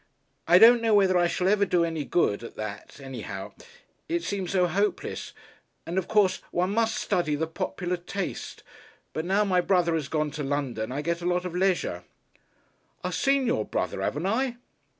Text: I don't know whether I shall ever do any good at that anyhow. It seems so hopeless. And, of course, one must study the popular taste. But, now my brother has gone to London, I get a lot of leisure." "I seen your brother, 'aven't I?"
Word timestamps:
I 0.47 0.57
don't 0.57 0.81
know 0.81 0.95
whether 0.95 1.15
I 1.15 1.27
shall 1.27 1.47
ever 1.47 1.63
do 1.63 1.85
any 1.85 2.05
good 2.05 2.43
at 2.43 2.55
that 2.55 2.99
anyhow. 2.99 3.53
It 4.09 4.23
seems 4.23 4.49
so 4.49 4.65
hopeless. 4.65 5.31
And, 5.85 5.99
of 5.99 6.07
course, 6.07 6.41
one 6.49 6.71
must 6.71 6.95
study 6.95 7.35
the 7.35 7.45
popular 7.45 7.97
taste. 7.97 8.63
But, 9.13 9.25
now 9.25 9.43
my 9.45 9.61
brother 9.61 9.93
has 9.93 10.07
gone 10.07 10.31
to 10.31 10.43
London, 10.43 10.91
I 10.91 11.03
get 11.03 11.21
a 11.21 11.27
lot 11.27 11.45
of 11.45 11.53
leisure." 11.53 12.03
"I 13.03 13.11
seen 13.11 13.45
your 13.45 13.63
brother, 13.63 14.01
'aven't 14.01 14.25
I?" 14.25 14.57